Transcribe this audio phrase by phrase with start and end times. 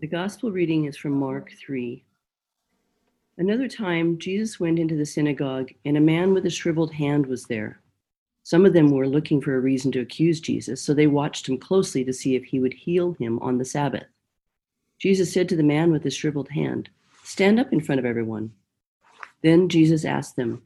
[0.00, 2.04] The gospel reading is from Mark 3.
[3.36, 7.46] Another time, Jesus went into the synagogue, and a man with a shriveled hand was
[7.46, 7.80] there.
[8.44, 11.58] Some of them were looking for a reason to accuse Jesus, so they watched him
[11.58, 14.04] closely to see if he would heal him on the Sabbath.
[15.00, 16.88] Jesus said to the man with the shriveled hand,
[17.24, 18.52] Stand up in front of everyone.
[19.42, 20.62] Then Jesus asked them,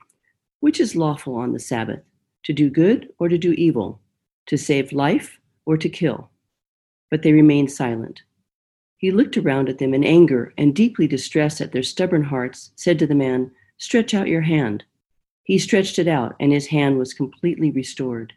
[0.60, 2.02] Which is lawful on the Sabbath,
[2.42, 3.98] to do good or to do evil,
[4.44, 6.28] to save life or to kill?
[7.08, 8.24] But they remained silent.
[9.02, 13.00] He looked around at them in anger and deeply distressed at their stubborn hearts, said
[13.00, 14.84] to the man, Stretch out your hand.
[15.42, 18.32] He stretched it out, and his hand was completely restored.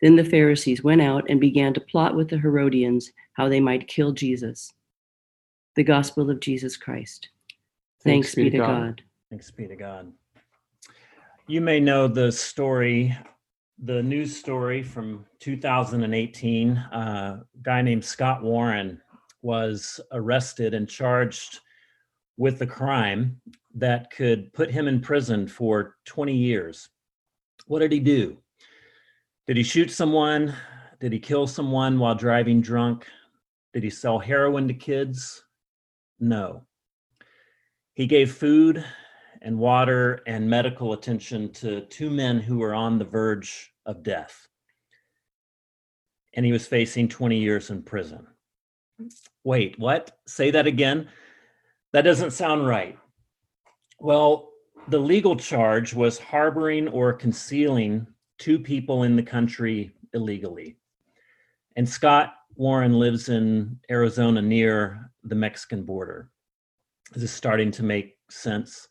[0.00, 3.88] Then the Pharisees went out and began to plot with the Herodians how they might
[3.88, 4.72] kill Jesus.
[5.76, 7.28] The Gospel of Jesus Christ.
[8.02, 8.66] Thanks, Thanks be, be to God.
[8.66, 9.02] God.
[9.28, 10.10] Thanks be to God.
[11.46, 13.14] You may know the story,
[13.78, 16.78] the news story from 2018.
[16.78, 18.98] Uh, a guy named Scott Warren
[19.42, 21.60] was arrested and charged
[22.36, 23.40] with the crime
[23.74, 26.88] that could put him in prison for 20 years.
[27.66, 28.38] What did he do?
[29.46, 30.54] Did he shoot someone?
[31.00, 33.06] Did he kill someone while driving drunk?
[33.72, 35.44] Did he sell heroin to kids?
[36.18, 36.62] No.
[37.94, 38.84] He gave food
[39.42, 44.48] and water and medical attention to two men who were on the verge of death.
[46.34, 48.26] And he was facing 20 years in prison.
[49.44, 50.18] Wait, what?
[50.26, 51.08] Say that again?
[51.92, 52.98] That doesn't sound right.
[53.98, 54.50] Well,
[54.88, 58.06] the legal charge was harboring or concealing
[58.38, 60.76] two people in the country illegally.
[61.76, 66.30] And Scott Warren lives in Arizona near the Mexican border.
[67.14, 68.88] Is this is starting to make sense.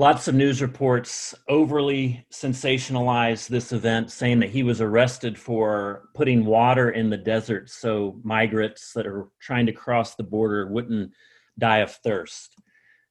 [0.00, 6.46] Lots of news reports overly sensationalized this event, saying that he was arrested for putting
[6.46, 11.12] water in the desert so migrants that are trying to cross the border wouldn't
[11.58, 12.58] die of thirst.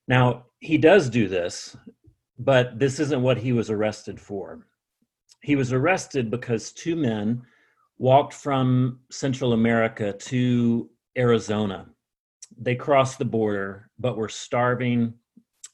[0.07, 1.77] Now, he does do this,
[2.39, 4.65] but this isn't what he was arrested for.
[5.43, 7.43] He was arrested because two men
[7.99, 11.85] walked from Central America to Arizona.
[12.57, 15.13] They crossed the border, but were starving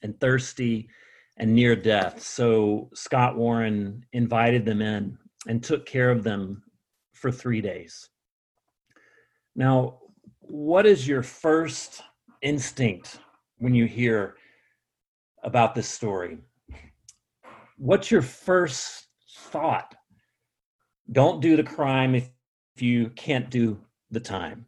[0.03, 0.89] and thirsty
[1.37, 2.21] and near death.
[2.21, 6.63] So Scott Warren invited them in and took care of them
[7.13, 8.09] for three days.
[9.55, 9.99] Now,
[10.39, 12.01] what is your first
[12.41, 13.19] instinct
[13.57, 14.35] when you hear
[15.43, 16.37] about this story?
[17.77, 19.07] What's your first
[19.37, 19.93] thought?
[21.11, 22.29] Don't do the crime if
[22.77, 23.79] you can't do
[24.11, 24.65] the time.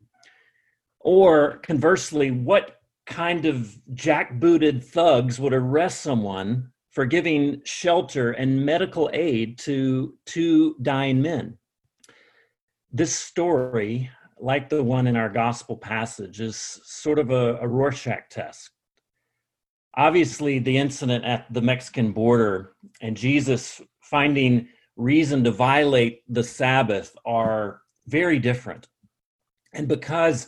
[1.00, 9.10] Or conversely, what kind of jackbooted thugs would arrest someone for giving shelter and medical
[9.14, 11.58] aid to two dying men.
[12.92, 14.10] This story,
[14.40, 18.72] like the one in our gospel passage, is sort of a, a Rorschach test.
[19.96, 27.16] Obviously, the incident at the Mexican border and Jesus finding reason to violate the Sabbath
[27.26, 28.88] are very different.
[29.74, 30.48] And because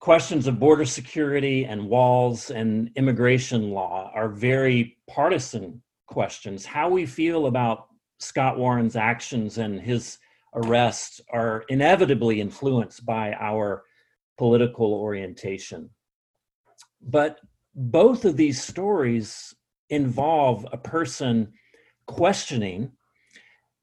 [0.00, 6.64] questions of border security and walls and immigration law are very partisan questions.
[6.64, 7.88] How we feel about
[8.18, 10.18] Scott Warren's actions and his
[10.54, 13.84] arrest are inevitably influenced by our
[14.38, 15.90] political orientation.
[17.02, 17.38] But
[17.74, 19.54] both of these stories
[19.90, 21.52] involve a person
[22.06, 22.90] questioning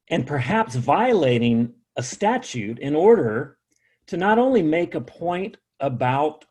[0.09, 3.57] and perhaps violating a statute in order
[4.07, 6.45] to not only make a point about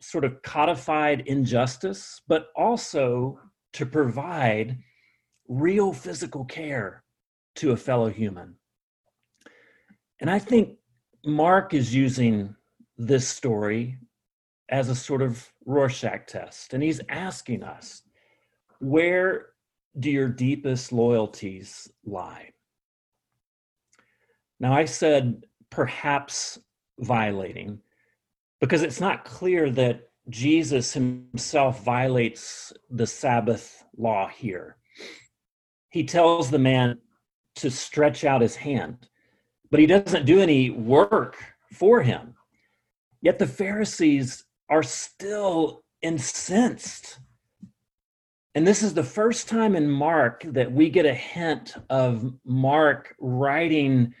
[0.00, 3.38] sort of codified injustice, but also
[3.72, 4.78] to provide
[5.48, 7.04] real physical care
[7.54, 8.54] to a fellow human.
[10.20, 10.78] And I think
[11.24, 12.54] Mark is using
[12.96, 13.98] this story
[14.68, 16.74] as a sort of Rorschach test.
[16.74, 18.02] And he's asking us,
[18.80, 19.46] where
[19.98, 22.50] do your deepest loyalties lie?
[24.58, 26.58] Now, I said perhaps
[27.00, 27.80] violating
[28.62, 34.76] because it's not clear that Jesus himself violates the Sabbath law here.
[35.90, 36.98] He tells the man
[37.56, 39.08] to stretch out his hand,
[39.72, 41.36] but he doesn't do any work
[41.72, 42.34] for him.
[43.20, 47.18] Yet the Pharisees are still incensed.
[48.54, 53.16] And this is the first time in Mark that we get a hint of Mark
[53.18, 54.14] writing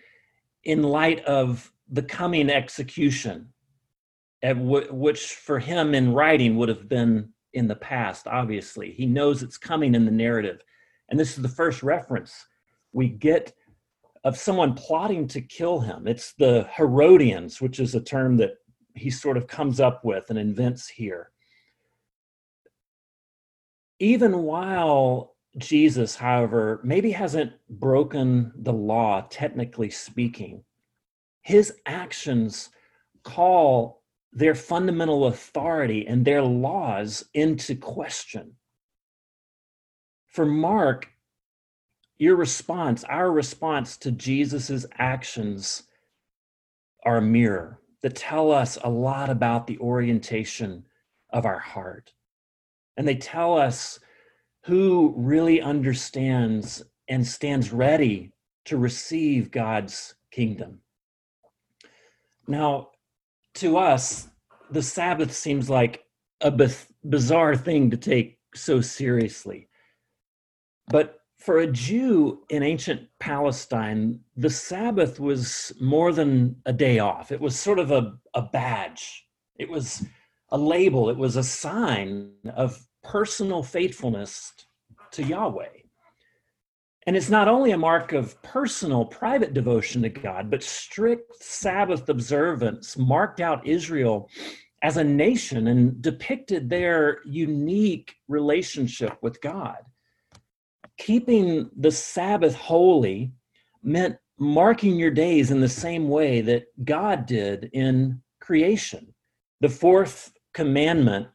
[0.64, 3.52] in light of the coming execution
[4.42, 8.92] w- which for him in writing would have been in the past, obviously.
[8.92, 10.62] He knows it's coming in the narrative.
[11.08, 12.46] And this is the first reference
[12.92, 13.52] we get
[14.24, 16.06] of someone plotting to kill him.
[16.06, 18.54] It's the Herodians, which is a term that
[18.94, 21.30] he sort of comes up with and invents here.
[23.98, 30.64] Even while Jesus, however, maybe hasn't broken the law, technically speaking,
[31.42, 32.70] his actions
[33.22, 34.01] call
[34.32, 38.54] their fundamental authority and their laws into question.
[40.26, 41.08] For Mark,
[42.16, 45.82] your response, our response to Jesus's actions
[47.04, 50.84] are a mirror that tell us a lot about the orientation
[51.30, 52.12] of our heart.
[52.96, 53.98] And they tell us
[54.64, 58.32] who really understands and stands ready
[58.64, 60.80] to receive God's kingdom.
[62.46, 62.91] Now,
[63.54, 64.28] to us,
[64.70, 66.04] the Sabbath seems like
[66.40, 66.50] a
[67.04, 69.68] bizarre thing to take so seriously.
[70.88, 77.32] But for a Jew in ancient Palestine, the Sabbath was more than a day off.
[77.32, 79.26] It was sort of a, a badge,
[79.58, 80.04] it was
[80.50, 84.52] a label, it was a sign of personal faithfulness
[85.12, 85.81] to Yahweh.
[87.06, 92.08] And it's not only a mark of personal, private devotion to God, but strict Sabbath
[92.08, 94.28] observance marked out Israel
[94.82, 99.78] as a nation and depicted their unique relationship with God.
[100.98, 103.32] Keeping the Sabbath holy
[103.82, 109.12] meant marking your days in the same way that God did in creation.
[109.60, 111.28] The fourth commandment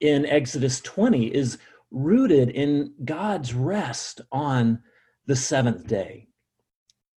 [0.00, 1.58] in Exodus 20 is
[1.90, 4.82] rooted in God's rest on
[5.26, 6.28] the seventh day.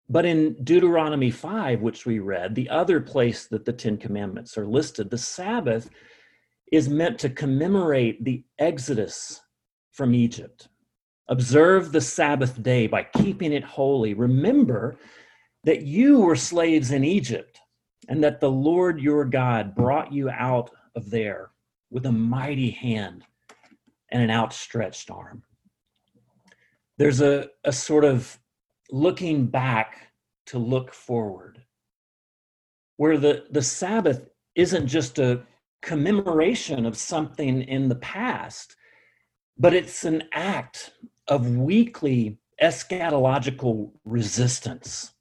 [0.09, 4.67] But in Deuteronomy 5, which we read, the other place that the Ten Commandments are
[4.67, 5.91] listed, the Sabbath
[6.73, 9.41] is meant to commemorate the exodus
[9.93, 10.69] from Egypt.
[11.29, 14.15] Observe the Sabbath day by keeping it holy.
[14.15, 14.97] Remember
[15.65, 17.61] that you were slaves in Egypt
[18.09, 21.51] and that the Lord your God brought you out of there
[21.91, 23.25] with a mighty hand
[24.11, 25.43] and an outstretched arm
[26.99, 28.39] there's a, a sort of
[28.91, 30.13] looking back
[30.47, 31.63] to look forward,
[32.97, 35.43] where the, the Sabbath isn't just a
[35.81, 38.75] commemoration of something in the past,
[39.57, 40.93] but it's an act
[41.29, 45.13] of weekly eschatological resistance.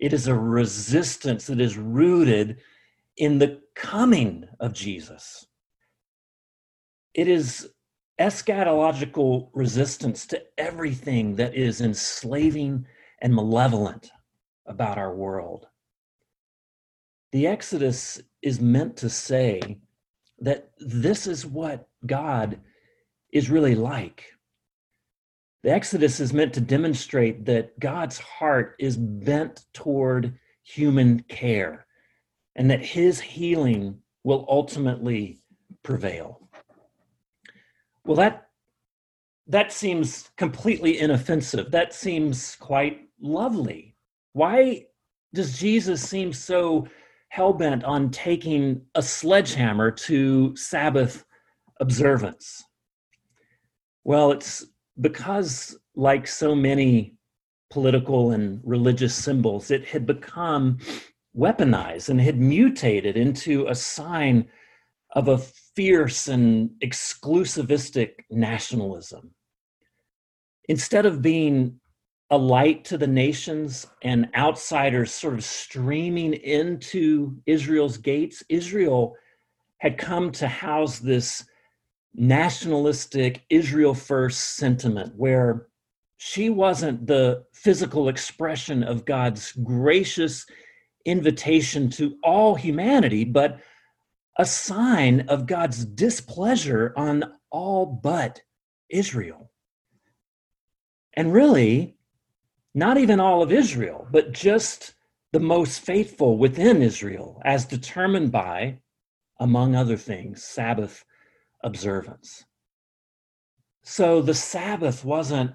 [0.00, 2.60] It is a resistance that is rooted
[3.16, 5.46] in the coming of Jesus.
[7.14, 7.68] It is
[8.20, 12.86] eschatological resistance to everything that is enslaving
[13.22, 14.10] and malevolent
[14.66, 15.66] about our world.
[17.32, 19.78] The Exodus is meant to say
[20.38, 22.60] that this is what God
[23.32, 24.26] is really like.
[25.62, 31.86] The Exodus is meant to demonstrate that God's heart is bent toward human care
[32.56, 35.40] and that his healing will ultimately
[35.82, 36.49] prevail.
[38.10, 38.48] Well, that
[39.46, 41.70] that seems completely inoffensive.
[41.70, 43.94] That seems quite lovely.
[44.32, 44.86] Why
[45.32, 46.88] does Jesus seem so
[47.28, 51.24] hell bent on taking a sledgehammer to Sabbath
[51.78, 52.64] observance?
[54.02, 54.66] Well, it's
[55.00, 57.14] because, like so many
[57.70, 60.78] political and religious symbols, it had become
[61.38, 64.48] weaponized and had mutated into a sign
[65.12, 69.30] of a fierce and exclusivistic nationalism.
[70.68, 71.80] Instead of being
[72.30, 79.16] a light to the nations and outsiders sort of streaming into Israel's gates, Israel
[79.78, 81.44] had come to house this
[82.14, 85.66] nationalistic Israel first sentiment where
[86.18, 90.44] she wasn't the physical expression of God's gracious
[91.06, 93.58] invitation to all humanity, but
[94.38, 98.40] a sign of God's displeasure on all but
[98.88, 99.50] Israel.
[101.14, 101.96] And really,
[102.74, 104.94] not even all of Israel, but just
[105.32, 108.78] the most faithful within Israel, as determined by,
[109.38, 111.04] among other things, Sabbath
[111.62, 112.44] observance.
[113.82, 115.52] So the Sabbath wasn't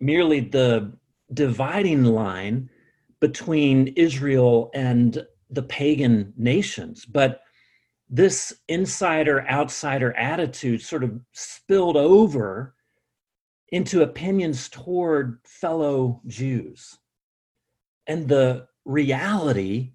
[0.00, 0.92] merely the
[1.32, 2.70] dividing line
[3.20, 7.40] between Israel and the pagan nations, but
[8.10, 12.74] this insider outsider attitude sort of spilled over
[13.70, 16.98] into opinions toward fellow Jews.
[18.06, 19.92] And the reality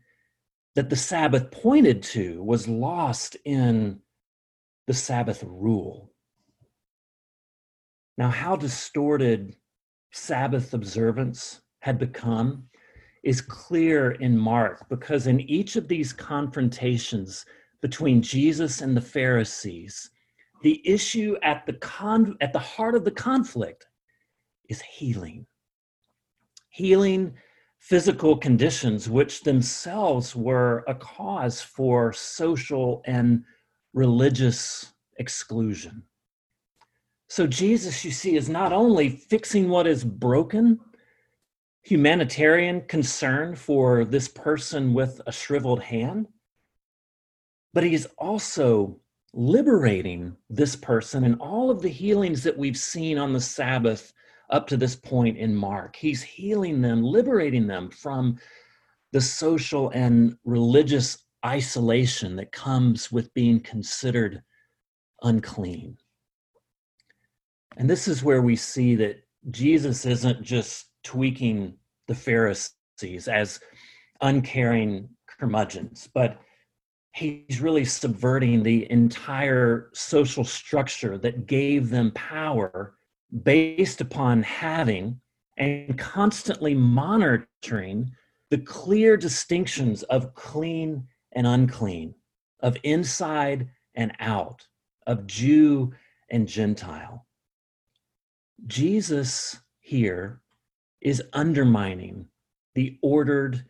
[0.75, 3.99] that the Sabbath pointed to was lost in
[4.85, 6.11] the Sabbath rule.
[8.17, 9.55] Now, how distorted
[10.11, 12.67] Sabbath observance had become
[13.23, 17.45] is clear in Mark because in each of these confrontations,
[17.83, 20.09] between Jesus and the Pharisees,
[20.61, 23.87] the issue at the con- at the heart of the conflict
[24.69, 25.45] is healing.
[26.69, 27.33] Healing
[27.79, 33.43] physical conditions which themselves were a cause for social and
[33.93, 36.01] religious exclusion.
[37.27, 40.79] So Jesus, you see, is not only fixing what is broken,
[41.81, 46.29] humanitarian concern for this person with a shriveled hand,
[47.73, 48.99] but he's also
[49.33, 54.13] liberating this person and all of the healings that we've seen on the Sabbath
[54.51, 55.95] up to this point in Mark.
[55.95, 58.37] He's healing them, liberating them from
[59.11, 64.43] the social and religious isolation that comes with being considered
[65.23, 65.97] unclean.
[67.77, 71.75] And this is where we see that Jesus isn't just tweaking
[72.07, 73.59] the Pharisees as
[74.21, 76.39] uncaring curmudgeons, but
[77.13, 82.95] he's really subverting the entire social structure that gave them power
[83.43, 85.19] based upon having
[85.57, 88.11] and constantly monitoring
[88.49, 92.15] the clear distinctions of clean and unclean,
[92.61, 94.67] of inside and out,
[95.05, 95.93] of Jew
[96.31, 97.27] and Gentile.
[98.65, 100.41] Jesus here
[101.01, 102.27] is undermining
[102.73, 103.63] the ordered,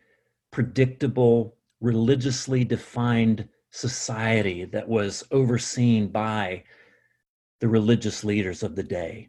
[0.50, 6.62] predictable, religiously defined society that was overseen by
[7.60, 9.28] the religious leaders of the day.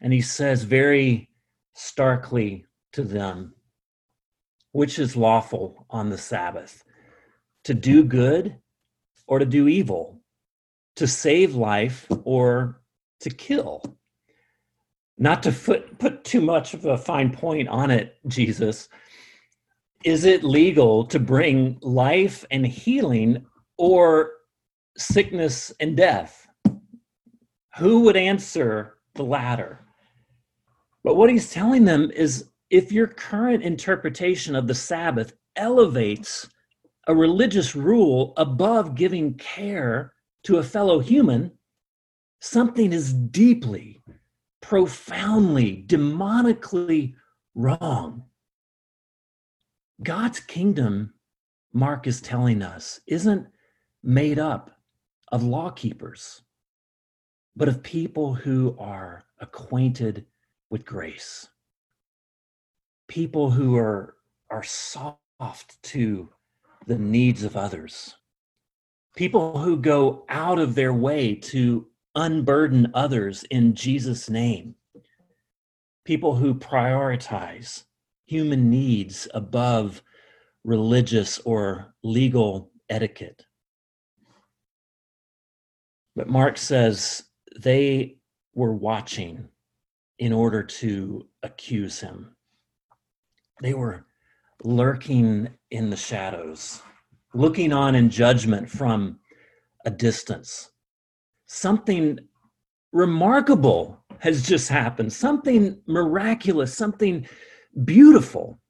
[0.00, 1.28] And he says very
[1.74, 3.54] starkly to them,
[4.72, 6.84] which is lawful on the Sabbath,
[7.64, 8.56] to do good
[9.26, 10.20] or to do evil,
[10.96, 12.80] to save life or
[13.20, 13.98] to kill
[15.18, 15.52] not to
[15.98, 18.88] put, too much of a fine point on it, Jesus,
[20.04, 23.44] is it legal to bring life and healing
[23.76, 24.32] or
[24.96, 26.46] sickness and death?
[27.78, 29.80] Who would answer the latter?
[31.04, 36.48] But what he's telling them is if your current interpretation of the Sabbath elevates
[37.06, 40.12] a religious rule above giving care
[40.44, 41.50] to a fellow human,
[42.40, 44.02] something is deeply
[44.60, 47.14] profoundly, demonically
[47.54, 48.22] wrong.
[50.02, 51.14] God's kingdom,
[51.72, 53.46] Mark is telling us, isn't
[54.02, 54.70] made up
[55.32, 56.42] of law keepers,
[57.56, 60.26] but of people who are acquainted
[60.70, 61.48] with grace.
[63.08, 64.14] People who are,
[64.50, 66.28] are soft to
[66.86, 68.14] the needs of others.
[69.16, 74.76] People who go out of their way to unburden others in Jesus' name.
[76.04, 77.84] People who prioritize
[78.28, 80.02] human needs above
[80.64, 83.44] religious or legal etiquette.
[86.14, 87.24] But Mark says
[87.60, 88.18] they
[88.54, 89.48] were watching
[90.18, 92.36] in order to accuse him.
[93.62, 94.04] They were
[94.62, 96.82] lurking in the shadows,
[97.34, 99.20] looking on in judgment from
[99.84, 100.70] a distance
[101.48, 102.18] something
[102.92, 107.26] remarkable has just happened, something miraculous, something
[107.84, 108.60] beautiful,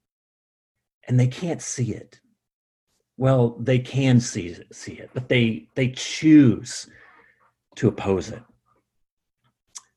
[1.07, 2.21] and they can't see it.
[3.17, 6.89] Well, they can see see it, but they they choose
[7.77, 8.43] to oppose it.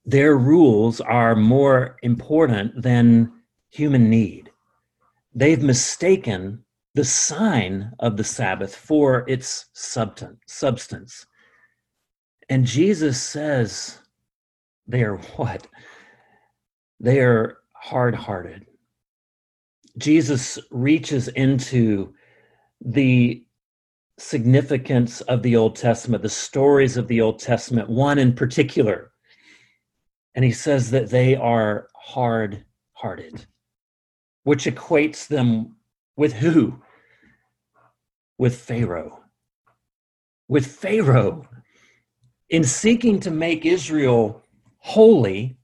[0.05, 3.31] Their rules are more important than
[3.69, 4.51] human need.
[5.33, 11.25] They've mistaken the sign of the Sabbath for its substance.
[12.49, 13.99] And Jesus says
[14.87, 15.67] they are what?
[16.99, 18.65] They are hard hearted.
[19.97, 22.13] Jesus reaches into
[22.79, 23.43] the
[24.17, 29.11] significance of the Old Testament, the stories of the Old Testament, one in particular.
[30.35, 33.45] And he says that they are hard hearted,
[34.43, 35.75] which equates them
[36.15, 36.81] with who?
[38.37, 39.23] With Pharaoh.
[40.47, 41.47] With Pharaoh
[42.49, 44.43] in seeking to make Israel
[44.77, 45.57] holy,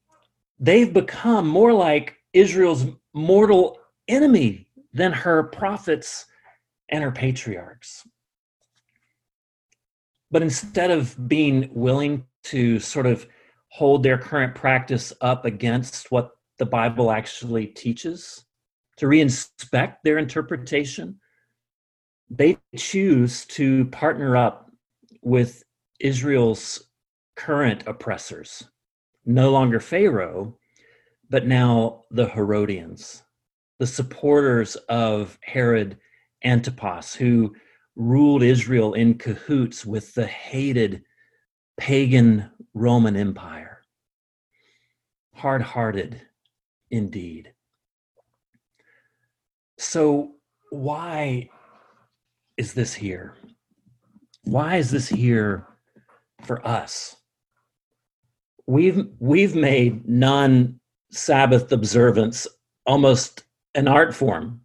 [0.60, 3.77] they've become more like Israel's mortal
[4.08, 6.26] enemy than her prophets
[6.90, 8.08] and her patriarchs.
[10.32, 13.28] But instead of being willing to sort of
[13.70, 18.46] hold their current practice up against what the Bible actually teaches,
[18.98, 21.20] to reinspect their interpretation,
[22.30, 24.72] they choose to partner up
[25.22, 25.64] with
[26.00, 26.88] Israel's
[27.36, 28.64] current oppressors,
[29.26, 30.58] no longer Pharaoh,
[31.30, 33.24] but now the Herodians,
[33.80, 35.98] the supporters of Herod
[36.44, 37.56] Antipas, who
[37.96, 41.04] ruled Israel in cahoots with the hated
[41.78, 43.82] pagan Roman Empire.
[45.34, 46.22] Hard hearted
[46.90, 47.54] indeed.
[49.78, 50.34] So,
[50.72, 51.50] why
[52.58, 53.36] is this here?
[54.44, 55.68] Why is this here
[56.44, 57.16] for us?
[58.66, 60.80] We've, we've made non
[61.12, 62.48] Sabbath observance
[62.86, 63.44] almost
[63.78, 64.62] an art form.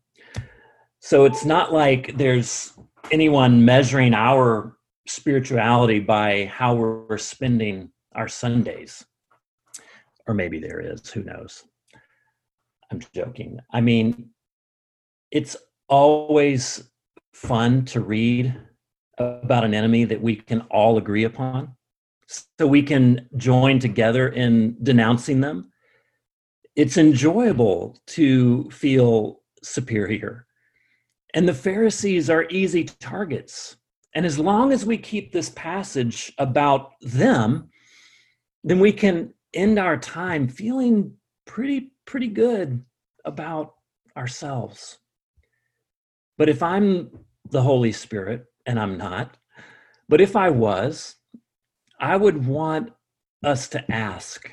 [1.00, 2.72] So it's not like there's
[3.10, 4.76] anyone measuring our
[5.06, 9.04] spirituality by how we're spending our Sundays.
[10.26, 11.64] Or maybe there is, who knows?
[12.90, 13.58] I'm joking.
[13.72, 14.30] I mean,
[15.30, 15.56] it's
[15.88, 16.90] always
[17.34, 18.54] fun to read
[19.18, 21.74] about an enemy that we can all agree upon
[22.28, 25.71] so we can join together in denouncing them
[26.76, 30.46] it's enjoyable to feel superior
[31.34, 33.76] and the pharisees are easy targets
[34.14, 37.68] and as long as we keep this passage about them
[38.64, 41.12] then we can end our time feeling
[41.46, 42.84] pretty pretty good
[43.24, 43.74] about
[44.16, 44.98] ourselves
[46.38, 47.10] but if i'm
[47.50, 49.36] the holy spirit and I'm not.
[50.08, 51.16] But if I was,
[52.00, 52.92] I would want
[53.44, 54.50] us to ask,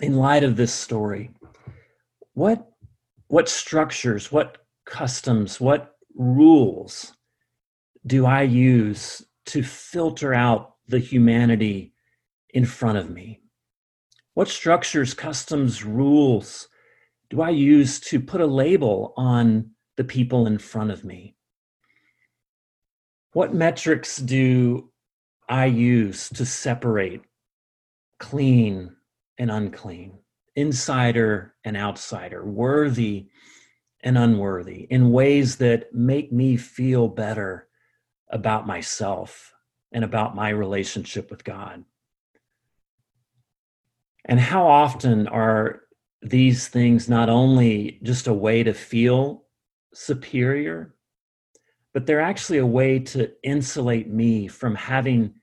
[0.00, 1.30] in light of this story,
[2.34, 2.68] what
[3.28, 7.14] what structures, what customs, what rules
[8.06, 11.94] do I use to filter out the humanity
[12.50, 13.40] in front of me?
[14.34, 16.68] What structures, customs, rules
[17.30, 21.36] do I use to put a label on the people in front of me?
[23.32, 24.92] What metrics do
[25.48, 27.22] I use to separate
[28.20, 28.93] clean
[29.38, 30.18] and unclean,
[30.56, 33.28] insider and outsider, worthy
[34.02, 37.68] and unworthy, in ways that make me feel better
[38.30, 39.52] about myself
[39.92, 41.84] and about my relationship with God?
[44.26, 45.82] And how often are
[46.22, 49.44] these things not only just a way to feel
[49.92, 50.94] superior,
[51.92, 55.34] but they're actually a way to insulate me from having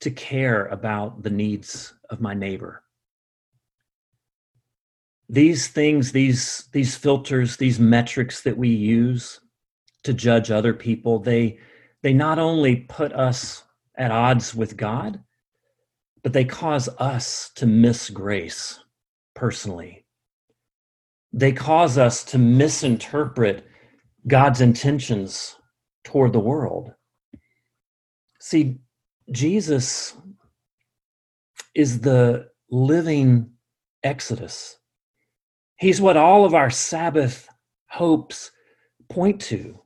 [0.00, 2.83] to care about the needs of my neighbor.
[5.28, 9.40] These things, these, these filters, these metrics that we use
[10.02, 11.58] to judge other people, they,
[12.02, 13.64] they not only put us
[13.96, 15.20] at odds with God,
[16.22, 18.80] but they cause us to miss grace
[19.34, 20.04] personally.
[21.32, 23.66] They cause us to misinterpret
[24.26, 25.56] God's intentions
[26.04, 26.92] toward the world.
[28.40, 28.78] See,
[29.30, 30.14] Jesus
[31.74, 33.50] is the living
[34.02, 34.78] Exodus.
[35.76, 37.48] He's what all of our Sabbath
[37.88, 38.50] hopes
[39.08, 39.80] point to.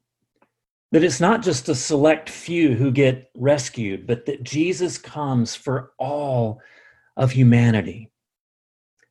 [0.92, 5.92] That it's not just a select few who get rescued, but that Jesus comes for
[5.98, 6.61] all
[7.16, 8.11] of humanity.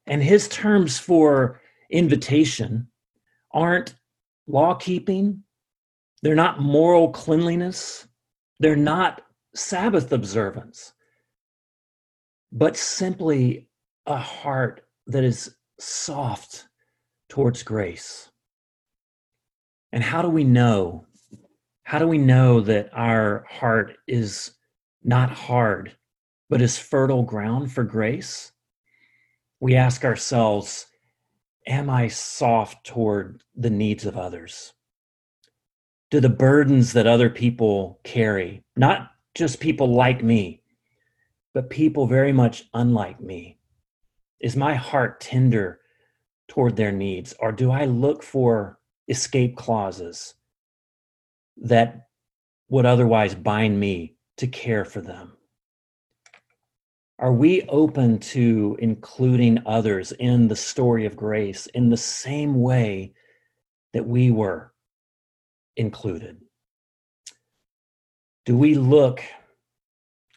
[0.08, 2.88] And his terms for invitation
[3.52, 3.96] aren't
[4.48, 5.44] law keeping,
[6.22, 8.08] they're not moral cleanliness.
[8.60, 9.22] They're not
[9.56, 10.94] Sabbath observance,
[12.52, 13.70] but simply
[14.06, 16.68] a heart that is soft
[17.30, 18.30] towards grace.
[19.92, 21.06] And how do we know?
[21.84, 24.52] How do we know that our heart is
[25.04, 25.96] not hard,
[26.50, 28.52] but is fertile ground for grace?
[29.60, 30.88] We ask ourselves,
[31.68, 34.74] Am I soft toward the needs of others?
[36.10, 40.62] Do the burdens that other people carry, not just people like me,
[41.54, 43.57] but people very much unlike me?
[44.40, 45.80] Is my heart tender
[46.48, 50.36] toward their needs, or do I look for escape clauses
[51.58, 52.08] that
[52.70, 55.34] would otherwise bind me to care for them?
[57.20, 63.14] Are we open to including others in the story of grace in the same way
[63.94, 64.72] that we were
[65.76, 66.40] included?
[68.46, 69.24] Do we look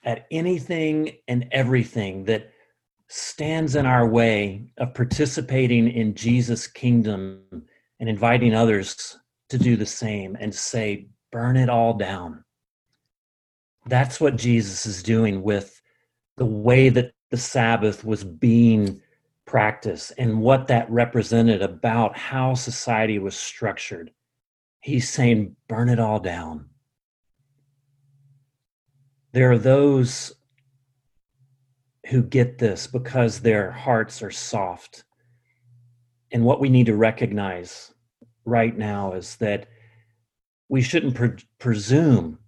[0.02, 2.50] at anything and everything that
[3.10, 7.42] stands in our way of participating in Jesus' kingdom
[7.98, 9.18] and inviting others
[9.48, 12.44] to do the same and say, burn it all down?
[13.86, 15.80] That's what Jesus is doing with
[16.36, 19.00] the way that the Sabbath was being
[19.44, 24.12] practiced and what that represented about how society was structured
[24.80, 26.70] He's saying, burn it all down.
[29.32, 30.32] There are those
[32.10, 35.04] who get this because their hearts are soft.
[36.32, 37.94] And what we need to recognize
[38.44, 39.68] right now is that
[40.68, 42.38] we shouldn't pre- presume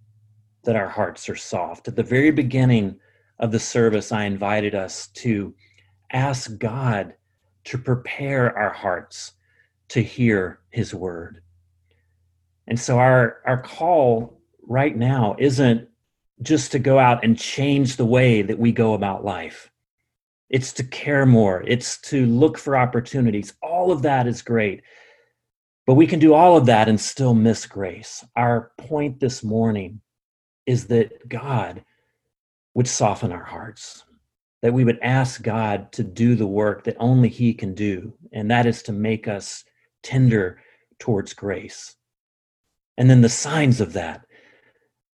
[0.65, 1.87] that our hearts are soft.
[1.87, 2.99] At the very beginning
[3.39, 5.55] of the service, I invited us to
[6.11, 7.13] ask God
[7.65, 9.33] to prepare our hearts
[9.89, 11.41] to hear his word.
[12.67, 15.87] And so our, our call right now isn't
[16.41, 19.69] just to go out and change the way that we go about life.
[20.49, 21.63] It's to care more.
[21.65, 23.53] It's to look for opportunities.
[23.61, 24.83] All of that is great.
[25.85, 28.23] But we can do all of that and still miss grace.
[28.35, 30.01] Our point this morning
[30.65, 31.83] is that God
[32.73, 34.03] would soften our hearts,
[34.61, 38.49] that we would ask God to do the work that only He can do, and
[38.49, 39.63] that is to make us
[40.03, 40.61] tender
[40.99, 41.95] towards grace.
[42.97, 44.25] And then the signs of that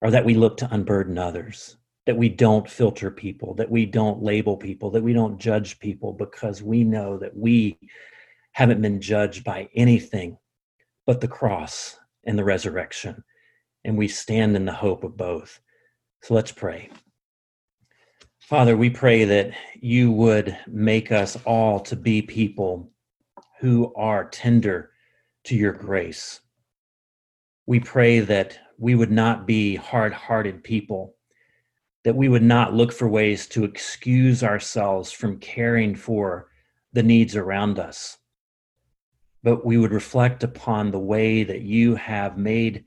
[0.01, 4.21] are that we look to unburden others, that we don't filter people, that we don't
[4.21, 7.77] label people, that we don't judge people because we know that we
[8.51, 10.38] haven't been judged by anything
[11.05, 13.23] but the cross and the resurrection.
[13.86, 15.60] And we stand in the hope of both.
[16.21, 16.89] So let's pray.
[18.39, 22.91] Father, we pray that you would make us all to be people
[23.60, 24.91] who are tender
[25.45, 26.41] to your grace.
[27.65, 31.15] We pray that we would not be hard hearted people,
[32.03, 36.49] that we would not look for ways to excuse ourselves from caring for
[36.93, 38.17] the needs around us,
[39.43, 42.85] but we would reflect upon the way that you have made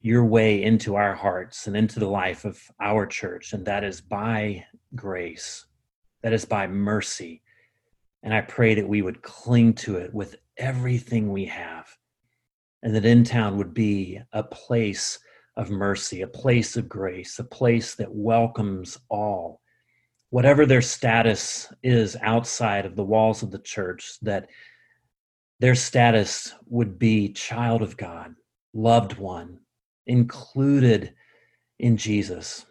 [0.00, 4.00] your way into our hearts and into the life of our church, and that is
[4.00, 5.64] by grace,
[6.22, 7.42] that is by mercy.
[8.24, 11.86] And I pray that we would cling to it with everything we have,
[12.82, 15.18] and that in town would be a place
[15.56, 19.60] of mercy, a place of grace, a place that welcomes all,
[20.30, 24.48] whatever their status is outside of the walls of the church, that
[25.60, 28.34] their status would be child of God,
[28.74, 29.60] loved one,
[30.06, 31.14] included
[31.78, 32.66] in Jesus.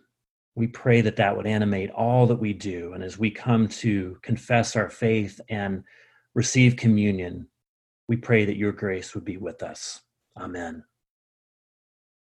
[0.56, 2.94] We pray that that would animate all that we do.
[2.94, 5.84] And as we come to confess our faith and
[6.34, 7.48] receive communion,
[8.12, 10.02] we pray that your grace would be with us.
[10.36, 10.84] Amen.